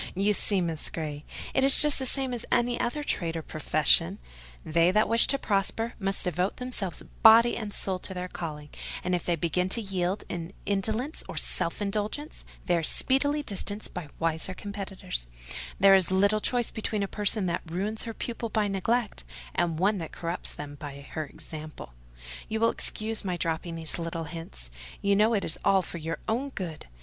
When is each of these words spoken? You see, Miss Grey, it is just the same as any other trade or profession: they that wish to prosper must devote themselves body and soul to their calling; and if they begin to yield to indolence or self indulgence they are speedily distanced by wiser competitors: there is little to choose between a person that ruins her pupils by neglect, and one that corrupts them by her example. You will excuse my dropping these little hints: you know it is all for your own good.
You 0.15 0.33
see, 0.33 0.61
Miss 0.61 0.89
Grey, 0.89 1.25
it 1.53 1.63
is 1.63 1.77
just 1.79 1.99
the 1.99 2.07
same 2.07 2.33
as 2.33 2.43
any 2.51 2.79
other 2.79 3.03
trade 3.03 3.37
or 3.37 3.43
profession: 3.43 4.17
they 4.65 4.89
that 4.89 5.07
wish 5.07 5.27
to 5.27 5.37
prosper 5.37 5.93
must 5.99 6.23
devote 6.23 6.57
themselves 6.57 7.03
body 7.21 7.55
and 7.55 7.71
soul 7.71 7.99
to 7.99 8.13
their 8.15 8.27
calling; 8.27 8.69
and 9.03 9.13
if 9.13 9.23
they 9.23 9.35
begin 9.35 9.69
to 9.69 9.79
yield 9.79 10.23
to 10.27 10.49
indolence 10.65 11.23
or 11.29 11.37
self 11.37 11.83
indulgence 11.83 12.43
they 12.65 12.75
are 12.77 12.81
speedily 12.81 13.43
distanced 13.43 13.93
by 13.93 14.07
wiser 14.17 14.55
competitors: 14.55 15.27
there 15.79 15.93
is 15.93 16.09
little 16.09 16.39
to 16.39 16.49
choose 16.49 16.71
between 16.71 17.03
a 17.03 17.07
person 17.07 17.45
that 17.45 17.61
ruins 17.67 18.01
her 18.05 18.13
pupils 18.15 18.53
by 18.53 18.67
neglect, 18.67 19.23
and 19.53 19.77
one 19.77 19.99
that 19.99 20.11
corrupts 20.11 20.51
them 20.51 20.73
by 20.79 21.01
her 21.11 21.27
example. 21.27 21.93
You 22.49 22.59
will 22.59 22.71
excuse 22.71 23.23
my 23.23 23.37
dropping 23.37 23.75
these 23.75 23.99
little 23.99 24.23
hints: 24.23 24.71
you 25.03 25.15
know 25.15 25.35
it 25.35 25.45
is 25.45 25.59
all 25.63 25.83
for 25.83 25.99
your 25.99 26.17
own 26.27 26.49
good. 26.49 26.87